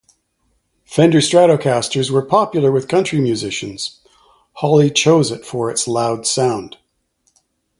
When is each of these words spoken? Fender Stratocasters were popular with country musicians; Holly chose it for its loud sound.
Fender 0.83 1.19
Stratocasters 1.19 2.09
were 2.09 2.25
popular 2.25 2.71
with 2.71 2.87
country 2.87 3.21
musicians; 3.21 3.99
Holly 4.53 4.89
chose 4.89 5.29
it 5.29 5.45
for 5.45 5.69
its 5.69 5.87
loud 5.87 6.25
sound. 6.25 6.77